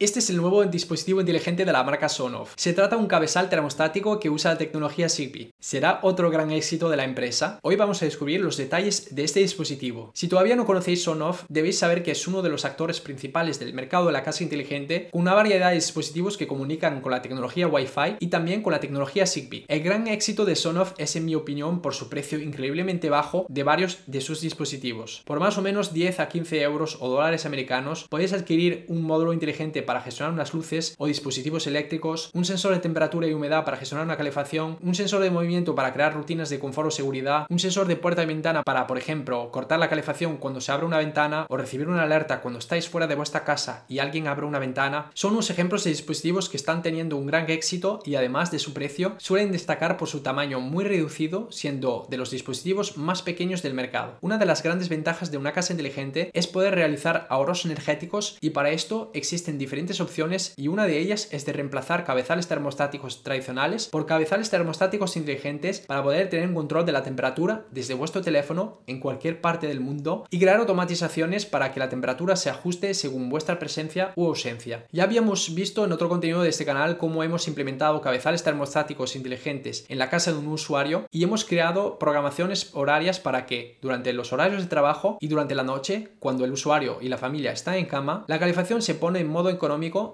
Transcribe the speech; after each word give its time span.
Este 0.00 0.18
es 0.18 0.28
el 0.28 0.38
nuevo 0.38 0.64
dispositivo 0.64 1.20
inteligente 1.20 1.64
de 1.64 1.70
la 1.70 1.84
marca 1.84 2.08
Sonoff. 2.08 2.54
Se 2.56 2.72
trata 2.72 2.96
de 2.96 3.02
un 3.02 3.06
cabezal 3.06 3.48
termostático 3.48 4.18
que 4.18 4.28
usa 4.28 4.50
la 4.50 4.58
tecnología 4.58 5.08
Zigbee. 5.08 5.52
¿Será 5.60 6.00
otro 6.02 6.32
gran 6.32 6.50
éxito 6.50 6.90
de 6.90 6.96
la 6.96 7.04
empresa? 7.04 7.60
Hoy 7.62 7.76
vamos 7.76 8.02
a 8.02 8.04
descubrir 8.04 8.40
los 8.40 8.56
detalles 8.56 9.14
de 9.14 9.22
este 9.22 9.38
dispositivo. 9.38 10.10
Si 10.12 10.26
todavía 10.26 10.56
no 10.56 10.66
conocéis 10.66 11.04
Sonoff, 11.04 11.44
debéis 11.48 11.78
saber 11.78 12.02
que 12.02 12.10
es 12.10 12.26
uno 12.26 12.42
de 12.42 12.48
los 12.48 12.64
actores 12.64 13.00
principales 13.00 13.60
del 13.60 13.72
mercado 13.72 14.06
de 14.06 14.12
la 14.12 14.24
casa 14.24 14.42
inteligente, 14.42 15.10
con 15.12 15.20
una 15.20 15.34
variedad 15.34 15.68
de 15.68 15.76
dispositivos 15.76 16.36
que 16.36 16.48
comunican 16.48 17.00
con 17.00 17.12
la 17.12 17.22
tecnología 17.22 17.68
Wi-Fi 17.68 18.16
y 18.18 18.26
también 18.26 18.62
con 18.62 18.72
la 18.72 18.80
tecnología 18.80 19.28
Zigbee. 19.28 19.64
El 19.68 19.84
gran 19.84 20.08
éxito 20.08 20.44
de 20.44 20.56
Sonoff 20.56 20.94
es, 20.98 21.14
en 21.14 21.24
mi 21.24 21.36
opinión, 21.36 21.80
por 21.80 21.94
su 21.94 22.08
precio 22.08 22.40
increíblemente 22.40 23.10
bajo 23.10 23.46
de 23.48 23.62
varios 23.62 24.00
de 24.08 24.20
sus 24.20 24.40
dispositivos. 24.40 25.22
Por 25.24 25.38
más 25.38 25.56
o 25.56 25.62
menos 25.62 25.94
10 25.94 26.18
a 26.18 26.28
15 26.28 26.62
euros 26.62 26.98
o 26.98 27.08
dólares 27.08 27.46
americanos, 27.46 28.08
podéis 28.10 28.32
adquirir 28.32 28.86
un 28.88 29.00
módulo 29.04 29.32
inteligente 29.32 29.83
para 29.84 30.00
gestionar 30.00 30.32
unas 30.32 30.54
luces 30.54 30.94
o 30.98 31.06
dispositivos 31.06 31.66
eléctricos, 31.66 32.30
un 32.32 32.44
sensor 32.44 32.72
de 32.74 32.80
temperatura 32.80 33.26
y 33.26 33.32
humedad 33.32 33.64
para 33.64 33.76
gestionar 33.76 34.06
una 34.06 34.16
calefacción, 34.16 34.78
un 34.82 34.94
sensor 34.94 35.22
de 35.22 35.30
movimiento 35.30 35.74
para 35.74 35.92
crear 35.92 36.14
rutinas 36.14 36.50
de 36.50 36.58
confort 36.58 36.88
o 36.88 36.90
seguridad, 36.90 37.46
un 37.48 37.58
sensor 37.58 37.86
de 37.86 37.96
puerta 37.96 38.22
y 38.22 38.26
ventana 38.26 38.62
para, 38.62 38.86
por 38.86 38.98
ejemplo, 38.98 39.50
cortar 39.50 39.78
la 39.78 39.88
calefacción 39.88 40.38
cuando 40.38 40.60
se 40.60 40.72
abre 40.72 40.86
una 40.86 40.98
ventana 40.98 41.46
o 41.48 41.56
recibir 41.56 41.88
una 41.88 42.02
alerta 42.02 42.40
cuando 42.40 42.58
estáis 42.58 42.88
fuera 42.88 43.06
de 43.06 43.14
vuestra 43.14 43.44
casa 43.44 43.84
y 43.88 43.98
alguien 43.98 44.26
abre 44.26 44.46
una 44.46 44.58
ventana, 44.58 45.10
son 45.14 45.32
unos 45.32 45.50
ejemplos 45.50 45.84
de 45.84 45.90
dispositivos 45.90 46.48
que 46.48 46.56
están 46.56 46.82
teniendo 46.82 47.16
un 47.16 47.26
gran 47.26 47.50
éxito 47.50 48.00
y 48.04 48.14
además 48.14 48.50
de 48.50 48.58
su 48.58 48.72
precio 48.72 49.14
suelen 49.18 49.52
destacar 49.52 49.96
por 49.96 50.08
su 50.08 50.20
tamaño 50.20 50.60
muy 50.60 50.84
reducido, 50.84 51.50
siendo 51.50 52.06
de 52.08 52.16
los 52.16 52.30
dispositivos 52.30 52.96
más 52.96 53.22
pequeños 53.22 53.62
del 53.62 53.74
mercado. 53.74 54.18
Una 54.20 54.38
de 54.38 54.46
las 54.46 54.62
grandes 54.62 54.88
ventajas 54.88 55.30
de 55.30 55.38
una 55.38 55.52
casa 55.52 55.72
inteligente 55.72 56.30
es 56.32 56.46
poder 56.46 56.74
realizar 56.74 57.26
ahorros 57.30 57.64
energéticos 57.64 58.38
y 58.40 58.50
para 58.50 58.70
esto 58.70 59.10
existen 59.14 59.58
diferentes 59.58 59.73
opciones 60.00 60.54
y 60.56 60.68
una 60.68 60.86
de 60.86 60.98
ellas 60.98 61.28
es 61.32 61.44
de 61.44 61.52
reemplazar 61.52 62.04
cabezales 62.04 62.46
termostáticos 62.46 63.22
tradicionales 63.24 63.88
por 63.88 64.06
cabezales 64.06 64.48
termostáticos 64.48 65.16
inteligentes 65.16 65.80
para 65.80 66.02
poder 66.02 66.30
tener 66.30 66.48
un 66.48 66.54
control 66.54 66.86
de 66.86 66.92
la 66.92 67.02
temperatura 67.02 67.64
desde 67.72 67.94
vuestro 67.94 68.22
teléfono 68.22 68.78
en 68.86 69.00
cualquier 69.00 69.40
parte 69.40 69.66
del 69.66 69.80
mundo 69.80 70.26
y 70.30 70.38
crear 70.38 70.60
automatizaciones 70.60 71.44
para 71.44 71.72
que 71.72 71.80
la 71.80 71.88
temperatura 71.88 72.36
se 72.36 72.50
ajuste 72.50 72.94
según 72.94 73.28
vuestra 73.28 73.58
presencia 73.58 74.12
u 74.14 74.26
ausencia. 74.26 74.86
Ya 74.92 75.02
habíamos 75.02 75.54
visto 75.54 75.84
en 75.84 75.92
otro 75.92 76.08
contenido 76.08 76.42
de 76.42 76.50
este 76.50 76.64
canal 76.64 76.96
cómo 76.96 77.24
hemos 77.24 77.48
implementado 77.48 78.00
cabezales 78.00 78.44
termostáticos 78.44 79.16
inteligentes 79.16 79.84
en 79.88 79.98
la 79.98 80.08
casa 80.08 80.32
de 80.32 80.38
un 80.38 80.48
usuario 80.48 81.06
y 81.10 81.24
hemos 81.24 81.44
creado 81.44 81.98
programaciones 81.98 82.70
horarias 82.74 83.18
para 83.18 83.44
que 83.44 83.78
durante 83.82 84.12
los 84.12 84.32
horarios 84.32 84.62
de 84.62 84.68
trabajo 84.68 85.18
y 85.20 85.26
durante 85.26 85.56
la 85.56 85.64
noche, 85.64 86.10
cuando 86.20 86.44
el 86.44 86.52
usuario 86.52 86.98
y 87.00 87.08
la 87.08 87.18
familia 87.18 87.50
están 87.50 87.74
en 87.74 87.86
cama, 87.86 88.24
la 88.28 88.38
calefacción 88.38 88.80
se 88.80 88.94
pone 88.94 89.18
en 89.18 89.28
modo 89.28 89.50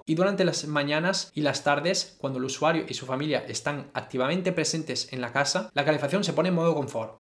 y 0.05 0.15
durante 0.15 0.45
las 0.45 0.65
mañanas 0.67 1.31
y 1.33 1.41
las 1.41 1.63
tardes, 1.63 2.15
cuando 2.17 2.39
el 2.39 2.45
usuario 2.45 2.85
y 2.87 2.93
su 2.93 3.05
familia 3.05 3.45
están 3.47 3.91
activamente 3.93 4.51
presentes 4.51 5.11
en 5.13 5.21
la 5.21 5.31
casa, 5.31 5.69
la 5.73 5.85
calefacción 5.85 6.23
se 6.23 6.33
pone 6.33 6.49
en 6.49 6.55
modo 6.55 6.73
confort. 6.73 7.20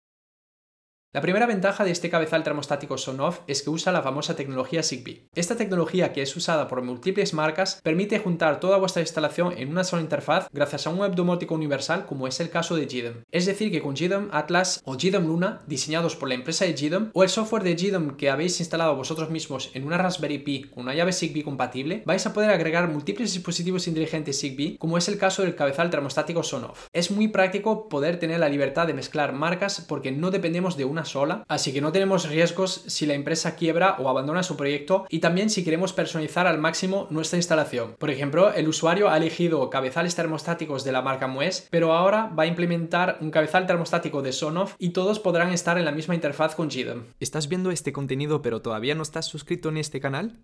La 1.11 1.21
primera 1.21 1.47
ventaja 1.47 1.83
de 1.83 1.89
este 1.89 2.11
cabezal 2.11 2.43
termostático 2.43 2.95
Sonoff 2.95 3.39
es 3.47 3.63
que 3.63 3.71
usa 3.71 3.91
la 3.91 4.03
famosa 4.03 4.35
tecnología 4.35 4.83
Zigbee. 4.83 5.27
Esta 5.33 5.55
tecnología, 5.55 6.13
que 6.13 6.21
es 6.21 6.35
usada 6.35 6.67
por 6.67 6.83
múltiples 6.83 7.33
marcas, 7.33 7.81
permite 7.81 8.19
juntar 8.19 8.59
toda 8.59 8.77
vuestra 8.77 9.01
instalación 9.01 9.57
en 9.57 9.71
una 9.71 9.83
sola 9.83 10.03
interfaz 10.03 10.47
gracias 10.53 10.85
a 10.85 10.91
un 10.91 10.99
web 10.99 11.15
domótico 11.15 11.55
universal 11.55 12.05
como 12.05 12.27
es 12.27 12.39
el 12.39 12.51
caso 12.51 12.75
de 12.75 12.85
GDOM. 12.85 13.23
Es 13.31 13.47
decir, 13.47 13.71
que 13.71 13.81
con 13.81 13.95
GDOM 13.95 14.29
Atlas 14.31 14.81
o 14.85 14.97
GDOM 14.97 15.25
Luna, 15.25 15.63
diseñados 15.65 16.15
por 16.15 16.29
la 16.29 16.35
empresa 16.35 16.65
de 16.65 16.73
GDOM, 16.73 17.09
o 17.15 17.23
el 17.23 17.29
software 17.29 17.63
de 17.63 17.73
GDOM 17.73 18.15
que 18.15 18.29
habéis 18.29 18.59
instalado 18.59 18.95
vosotros 18.95 19.31
mismos 19.31 19.71
en 19.73 19.87
una 19.87 19.97
Raspberry 19.97 20.37
Pi 20.37 20.65
con 20.65 20.83
una 20.83 20.93
llave 20.93 21.11
Zigbee 21.11 21.43
compatible, 21.43 22.03
vais 22.05 22.23
a 22.27 22.33
poder 22.33 22.51
agregar 22.51 22.87
múltiples 22.87 23.33
dispositivos 23.33 23.87
inteligentes 23.87 24.39
Zigbee, 24.39 24.77
como 24.77 24.95
es 24.99 25.07
el 25.07 25.17
caso 25.17 25.41
del 25.41 25.55
cabezal 25.55 25.89
termostático 25.89 26.43
Sonoff. 26.43 26.85
Es 26.93 27.09
muy 27.09 27.29
práctico 27.29 27.89
poder 27.89 28.19
tener 28.19 28.39
la 28.39 28.47
libertad 28.47 28.85
de 28.85 28.93
mezclar 28.93 29.33
marcas 29.33 29.83
porque 29.87 30.11
no 30.11 30.29
dependemos 30.29 30.77
de 30.77 30.85
una 30.85 30.98
sola, 31.05 31.43
así 31.47 31.73
que 31.73 31.81
no 31.81 31.91
tenemos 31.91 32.29
riesgos 32.29 32.83
si 32.87 33.05
la 33.05 33.13
empresa 33.13 33.55
quiebra 33.55 33.95
o 33.99 34.09
abandona 34.09 34.43
su 34.43 34.57
proyecto 34.57 35.05
y 35.09 35.19
también 35.19 35.49
si 35.49 35.63
queremos 35.63 35.93
personalizar 35.93 36.47
al 36.47 36.59
máximo 36.59 37.07
nuestra 37.09 37.37
instalación. 37.37 37.95
Por 37.97 38.09
ejemplo, 38.09 38.53
el 38.53 38.67
usuario 38.67 39.09
ha 39.09 39.17
elegido 39.17 39.69
cabezales 39.69 40.15
termostáticos 40.15 40.83
de 40.83 40.91
la 40.91 41.01
marca 41.01 41.27
Mues, 41.27 41.67
pero 41.69 41.93
ahora 41.93 42.27
va 42.27 42.43
a 42.43 42.47
implementar 42.47 43.17
un 43.21 43.31
cabezal 43.31 43.67
termostático 43.67 44.21
de 44.21 44.31
Sonoff 44.31 44.75
y 44.79 44.89
todos 44.89 45.19
podrán 45.19 45.51
estar 45.51 45.77
en 45.77 45.85
la 45.85 45.91
misma 45.91 46.15
interfaz 46.15 46.55
con 46.55 46.69
GDOM. 46.69 47.03
¿Estás 47.19 47.47
viendo 47.47 47.71
este 47.71 47.93
contenido 47.93 48.41
pero 48.41 48.61
todavía 48.61 48.95
no 48.95 49.03
estás 49.03 49.25
suscrito 49.25 49.69
en 49.69 49.77
este 49.77 49.99
canal? 49.99 50.39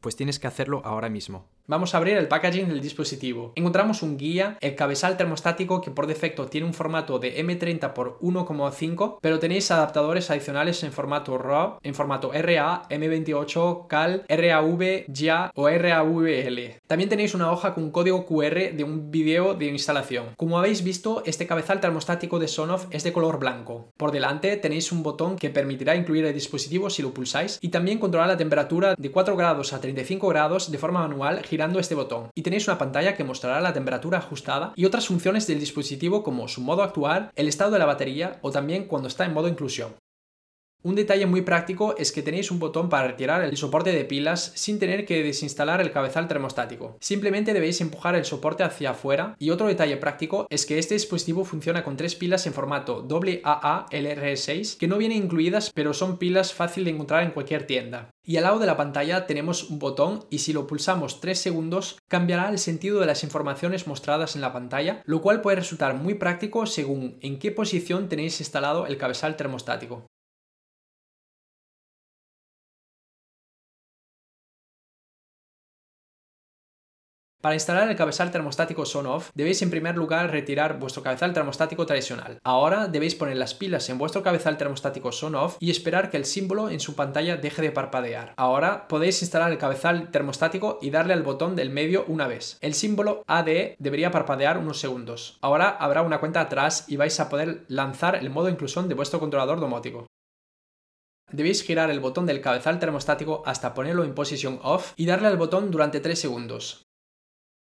Pues 0.00 0.16
tienes 0.16 0.38
que 0.38 0.46
hacerlo 0.46 0.82
ahora 0.84 1.08
mismo. 1.08 1.46
Vamos 1.70 1.92
a 1.92 1.98
abrir 1.98 2.16
el 2.16 2.28
packaging 2.28 2.68
del 2.68 2.80
dispositivo. 2.80 3.52
Encontramos 3.54 4.02
un 4.02 4.16
guía, 4.16 4.56
el 4.62 4.74
cabezal 4.74 5.18
termostático 5.18 5.82
que 5.82 5.90
por 5.90 6.06
defecto 6.06 6.46
tiene 6.46 6.66
un 6.66 6.72
formato 6.72 7.18
de 7.18 7.44
M30 7.44 7.90
x 7.90 8.14
1,5, 8.22 9.18
pero 9.20 9.38
tenéis 9.38 9.70
adaptadores 9.70 10.30
adicionales 10.30 10.82
en 10.82 10.92
formato 10.92 11.36
RAW, 11.36 11.76
en 11.82 11.94
formato 11.94 12.32
RA, 12.32 12.84
M28, 12.88 13.86
CAL, 13.86 14.24
RAV, 14.30 15.04
JA 15.12 15.52
o 15.54 15.68
RAVL. 15.68 16.80
También 16.86 17.10
tenéis 17.10 17.34
una 17.34 17.52
hoja 17.52 17.74
con 17.74 17.90
código 17.90 18.24
QR 18.24 18.72
de 18.72 18.84
un 18.84 19.10
vídeo 19.10 19.52
de 19.52 19.66
instalación. 19.66 20.28
Como 20.38 20.58
habéis 20.58 20.82
visto, 20.82 21.22
este 21.26 21.46
cabezal 21.46 21.82
termostático 21.82 22.38
de 22.38 22.48
Sonoff 22.48 22.86
es 22.92 23.04
de 23.04 23.12
color 23.12 23.38
blanco. 23.38 23.92
Por 23.98 24.10
delante 24.10 24.56
tenéis 24.56 24.90
un 24.90 25.02
botón 25.02 25.36
que 25.36 25.50
permitirá 25.50 25.94
incluir 25.94 26.24
el 26.24 26.32
dispositivo 26.32 26.88
si 26.88 27.02
lo 27.02 27.12
pulsáis 27.12 27.58
y 27.60 27.68
también 27.68 27.98
controlar 27.98 28.28
la 28.28 28.38
temperatura 28.38 28.94
de 28.96 29.10
4 29.10 29.36
grados 29.36 29.74
a 29.74 29.82
35 29.82 30.28
grados 30.28 30.70
de 30.70 30.78
forma 30.78 31.06
manual 31.06 31.42
este 31.78 31.96
botón 31.96 32.30
y 32.36 32.42
tenéis 32.42 32.68
una 32.68 32.78
pantalla 32.78 33.16
que 33.16 33.24
mostrará 33.24 33.60
la 33.60 33.72
temperatura 33.72 34.18
ajustada 34.18 34.72
y 34.76 34.84
otras 34.84 35.08
funciones 35.08 35.46
del 35.46 35.58
dispositivo 35.58 36.22
como 36.22 36.46
su 36.46 36.60
modo 36.60 36.82
actual, 36.82 37.30
el 37.34 37.48
estado 37.48 37.72
de 37.72 37.80
la 37.80 37.84
batería 37.84 38.38
o 38.42 38.52
también 38.52 38.86
cuando 38.86 39.08
está 39.08 39.24
en 39.24 39.34
modo 39.34 39.48
inclusión. 39.48 39.96
Un 40.84 40.94
detalle 40.94 41.26
muy 41.26 41.42
práctico 41.42 41.96
es 41.98 42.12
que 42.12 42.22
tenéis 42.22 42.52
un 42.52 42.60
botón 42.60 42.88
para 42.88 43.08
retirar 43.08 43.42
el 43.42 43.56
soporte 43.56 43.90
de 43.92 44.04
pilas 44.04 44.52
sin 44.54 44.78
tener 44.78 45.04
que 45.06 45.24
desinstalar 45.24 45.80
el 45.80 45.90
cabezal 45.90 46.28
termostático. 46.28 46.96
Simplemente 47.00 47.52
debéis 47.52 47.80
empujar 47.80 48.14
el 48.14 48.24
soporte 48.24 48.62
hacia 48.62 48.90
afuera 48.90 49.34
y 49.40 49.50
otro 49.50 49.66
detalle 49.66 49.96
práctico 49.96 50.46
es 50.50 50.66
que 50.66 50.78
este 50.78 50.94
dispositivo 50.94 51.44
funciona 51.44 51.82
con 51.82 51.96
tres 51.96 52.14
pilas 52.14 52.46
en 52.46 52.52
formato 52.52 53.04
AA 53.42 53.86
LR6 53.90 54.78
que 54.78 54.86
no 54.86 54.98
vienen 54.98 55.24
incluidas 55.24 55.72
pero 55.74 55.92
son 55.92 56.16
pilas 56.16 56.54
fácil 56.54 56.84
de 56.84 56.90
encontrar 56.90 57.24
en 57.24 57.32
cualquier 57.32 57.66
tienda. 57.66 58.10
Y 58.24 58.36
al 58.36 58.44
lado 58.44 58.60
de 58.60 58.66
la 58.66 58.76
pantalla 58.76 59.26
tenemos 59.26 59.70
un 59.70 59.80
botón 59.80 60.26
y 60.30 60.38
si 60.38 60.52
lo 60.52 60.68
pulsamos 60.68 61.20
3 61.20 61.36
segundos 61.36 61.98
cambiará 62.06 62.50
el 62.50 62.58
sentido 62.58 63.00
de 63.00 63.06
las 63.06 63.24
informaciones 63.24 63.88
mostradas 63.88 64.36
en 64.36 64.42
la 64.42 64.52
pantalla, 64.52 65.02
lo 65.06 65.22
cual 65.22 65.40
puede 65.40 65.56
resultar 65.56 65.94
muy 65.94 66.14
práctico 66.14 66.66
según 66.66 67.18
en 67.20 67.40
qué 67.40 67.50
posición 67.50 68.08
tenéis 68.08 68.38
instalado 68.38 68.86
el 68.86 68.96
cabezal 68.96 69.36
termostático. 69.36 70.06
Para 77.48 77.56
instalar 77.56 77.88
el 77.88 77.96
cabezal 77.96 78.30
termostático 78.30 78.84
Sonoff, 78.84 79.30
debéis 79.32 79.62
en 79.62 79.70
primer 79.70 79.96
lugar 79.96 80.30
retirar 80.30 80.78
vuestro 80.78 81.02
cabezal 81.02 81.32
termostático 81.32 81.86
tradicional. 81.86 82.38
Ahora 82.44 82.88
debéis 82.88 83.14
poner 83.14 83.38
las 83.38 83.54
pilas 83.54 83.88
en 83.88 83.96
vuestro 83.96 84.22
cabezal 84.22 84.58
termostático 84.58 85.12
Sonoff 85.12 85.56
y 85.58 85.70
esperar 85.70 86.10
que 86.10 86.18
el 86.18 86.26
símbolo 86.26 86.68
en 86.68 86.78
su 86.78 86.94
pantalla 86.94 87.38
deje 87.38 87.62
de 87.62 87.72
parpadear. 87.72 88.34
Ahora 88.36 88.86
podéis 88.86 89.22
instalar 89.22 89.50
el 89.50 89.56
cabezal 89.56 90.10
termostático 90.10 90.78
y 90.82 90.90
darle 90.90 91.14
al 91.14 91.22
botón 91.22 91.56
del 91.56 91.70
medio 91.70 92.04
una 92.06 92.26
vez. 92.26 92.58
El 92.60 92.74
símbolo 92.74 93.22
ADE 93.26 93.76
debería 93.78 94.10
parpadear 94.10 94.58
unos 94.58 94.78
segundos. 94.78 95.38
Ahora 95.40 95.70
habrá 95.70 96.02
una 96.02 96.20
cuenta 96.20 96.42
atrás 96.42 96.84
y 96.86 96.96
vais 96.96 97.18
a 97.18 97.30
poder 97.30 97.64
lanzar 97.68 98.16
el 98.16 98.28
modo 98.28 98.50
inclusión 98.50 98.90
de 98.90 98.94
vuestro 98.94 99.20
controlador 99.20 99.58
domótico. 99.58 100.06
Debéis 101.32 101.62
girar 101.62 101.90
el 101.90 102.00
botón 102.00 102.26
del 102.26 102.42
cabezal 102.42 102.78
termostático 102.78 103.42
hasta 103.46 103.72
ponerlo 103.72 104.04
en 104.04 104.14
posición 104.14 104.60
off 104.62 104.92
y 104.96 105.06
darle 105.06 105.28
al 105.28 105.38
botón 105.38 105.70
durante 105.70 106.00
3 106.00 106.18
segundos. 106.18 106.87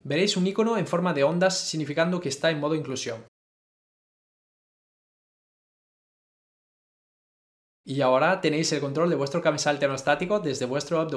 Veréis 0.06 0.38
un 0.38 0.46
icono 0.46 0.78
en 0.78 0.86
forma 0.86 1.14
de 1.14 1.24
ondas 1.24 1.56
significando 1.70 2.22
que 2.22 2.30
está 2.30 2.52
en 2.52 2.60
modo 2.60 2.76
inclusión. 2.76 3.26
Y 7.84 8.02
ahora 8.02 8.40
tenéis 8.40 8.72
el 8.72 8.82
control 8.82 9.10
de 9.10 9.16
vuestro 9.16 9.42
cabezal 9.42 9.80
termostático 9.80 10.40
desde 10.40 10.68
vuestro 10.68 11.00
app. 11.00 11.12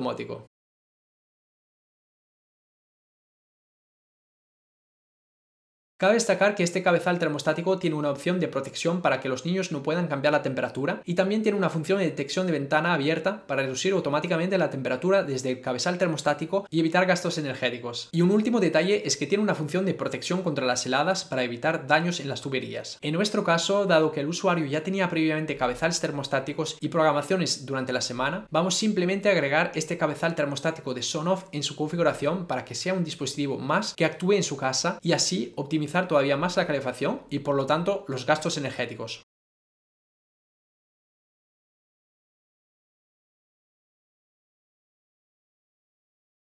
Cabe 5.98 6.14
destacar 6.14 6.54
que 6.54 6.62
este 6.62 6.84
cabezal 6.84 7.18
termostático 7.18 7.80
tiene 7.80 7.96
una 7.96 8.12
opción 8.12 8.38
de 8.38 8.46
protección 8.46 9.02
para 9.02 9.18
que 9.18 9.28
los 9.28 9.44
niños 9.44 9.72
no 9.72 9.82
puedan 9.82 10.06
cambiar 10.06 10.30
la 10.30 10.42
temperatura 10.42 11.02
y 11.04 11.14
también 11.14 11.42
tiene 11.42 11.58
una 11.58 11.70
función 11.70 11.98
de 11.98 12.04
detección 12.04 12.46
de 12.46 12.52
ventana 12.52 12.94
abierta 12.94 13.42
para 13.48 13.62
reducir 13.62 13.94
automáticamente 13.94 14.58
la 14.58 14.70
temperatura 14.70 15.24
desde 15.24 15.50
el 15.50 15.60
cabezal 15.60 15.98
termostático 15.98 16.68
y 16.70 16.78
evitar 16.78 17.04
gastos 17.04 17.36
energéticos. 17.38 18.10
Y 18.12 18.22
un 18.22 18.30
último 18.30 18.60
detalle 18.60 19.08
es 19.08 19.16
que 19.16 19.26
tiene 19.26 19.42
una 19.42 19.56
función 19.56 19.86
de 19.86 19.94
protección 19.94 20.44
contra 20.44 20.66
las 20.66 20.86
heladas 20.86 21.24
para 21.24 21.42
evitar 21.42 21.88
daños 21.88 22.20
en 22.20 22.28
las 22.28 22.42
tuberías. 22.42 22.98
En 23.02 23.14
nuestro 23.14 23.42
caso, 23.42 23.84
dado 23.84 24.12
que 24.12 24.20
el 24.20 24.28
usuario 24.28 24.66
ya 24.66 24.84
tenía 24.84 25.10
previamente 25.10 25.56
cabezales 25.56 25.98
termostáticos 25.98 26.78
y 26.80 26.90
programaciones 26.90 27.66
durante 27.66 27.92
la 27.92 28.02
semana, 28.02 28.46
vamos 28.52 28.76
simplemente 28.76 29.30
a 29.30 29.32
agregar 29.32 29.72
este 29.74 29.98
cabezal 29.98 30.36
termostático 30.36 30.94
de 30.94 31.02
Sonoff 31.02 31.46
en 31.50 31.64
su 31.64 31.74
configuración 31.74 32.46
para 32.46 32.64
que 32.64 32.76
sea 32.76 32.94
un 32.94 33.02
dispositivo 33.02 33.58
más 33.58 33.94
que 33.94 34.04
actúe 34.04 34.34
en 34.34 34.44
su 34.44 34.56
casa 34.56 35.00
y 35.02 35.10
así 35.10 35.52
optimizar 35.56 35.87
todavía 36.08 36.36
más 36.36 36.56
la 36.56 36.66
calefacción 36.66 37.22
y 37.30 37.40
por 37.40 37.56
lo 37.56 37.66
tanto 37.66 38.04
los 38.08 38.26
gastos 38.26 38.56
energéticos. 38.58 39.22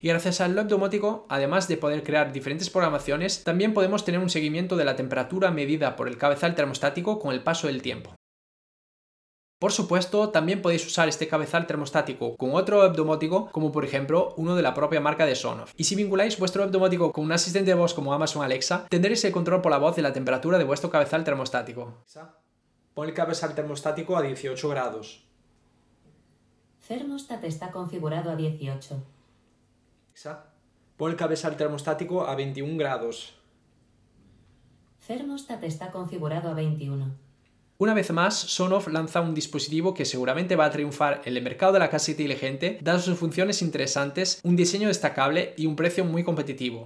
Y 0.04 0.10
gracias 0.10 0.42
al 0.42 0.54
loop 0.54 0.68
domótico, 0.68 1.26
además 1.30 1.70
de 1.70 1.78
poder 1.78 2.04
crear 2.04 2.34
diferentes 2.34 2.70
programaciones, 2.70 3.44
también 3.46 3.74
podemos 3.74 4.04
tener 4.04 4.20
un 4.20 4.30
seguimiento 4.30 4.76
de 4.76 4.84
la 4.84 4.98
temperatura 4.98 5.50
medida 5.50 5.96
por 5.96 6.10
el 6.10 6.18
cabezal 6.18 6.56
termostático 6.56 7.20
con 7.20 7.34
el 7.34 7.42
paso 7.42 7.68
del 7.68 7.82
tiempo. 7.82 8.14
Por 9.64 9.72
supuesto, 9.72 10.28
también 10.28 10.62
podéis 10.62 10.86
usar 10.86 11.08
este 11.08 11.30
cabezal 11.30 11.66
termostático 11.68 12.36
con 12.36 12.54
otro 12.54 12.82
web 12.82 12.92
domótico, 12.92 13.50
como 13.54 13.72
por 13.72 13.86
ejemplo 13.86 14.34
uno 14.36 14.58
de 14.58 14.62
la 14.62 14.74
propia 14.74 15.00
marca 15.00 15.26
de 15.26 15.36
Sonoff. 15.36 15.72
Y 15.78 15.86
si 15.86 15.96
vinculáis 15.96 16.38
vuestro 16.38 16.64
web 16.64 16.72
domótico 16.72 17.14
con 17.14 17.24
un 17.24 17.32
asistente 17.32 17.72
de 17.72 17.78
voz 17.78 17.94
como 17.94 18.14
Amazon 18.14 18.44
Alexa, 18.44 18.86
tendréis 18.90 19.24
el 19.24 19.32
control 19.32 19.62
por 19.62 19.72
la 19.72 19.78
voz 19.78 19.96
de 19.96 20.02
la 20.02 20.12
temperatura 20.12 20.58
de 20.58 20.66
vuestro 20.66 20.90
cabezal 20.90 21.24
termostático. 21.24 21.94
Pon 22.94 23.08
el 23.08 23.14
cabezal 23.14 23.56
termostático 23.56 24.18
a 24.18 24.22
18 24.22 24.68
grados. 24.68 25.24
Thermostat 26.86 27.46
está 27.46 27.72
configurado 27.72 28.32
a 28.32 28.36
18. 28.36 29.02
Pon 30.98 31.10
el 31.10 31.16
cabezal 31.16 31.56
termostático 31.56 32.28
a 32.28 32.36
21 32.36 32.78
grados. 32.78 33.34
Thermostat 35.08 35.64
está 35.64 35.90
configurado 35.90 36.50
a 36.50 36.54
21. 36.54 37.33
Una 37.80 37.96
vez 37.96 38.12
más, 38.12 38.36
Sonoff 38.36 38.88
lanza 38.88 39.20
un 39.20 39.34
dispositivo 39.34 39.96
que 39.96 40.06
seguramente 40.06 40.56
va 40.56 40.66
a 40.66 40.72
triunfar 40.72 41.24
en 41.26 41.36
el 41.36 41.42
mercado 41.42 41.74
de 41.74 41.80
la 41.80 41.90
casa 41.90 42.12
inteligente, 42.12 42.78
dadas 42.82 43.06
sus 43.06 43.18
funciones 43.18 43.64
interesantes, 43.64 44.40
un 44.44 44.56
diseño 44.56 44.90
destacable 44.90 45.56
y 45.58 45.66
un 45.66 45.76
precio 45.76 46.06
muy 46.06 46.24
competitivo. 46.24 46.82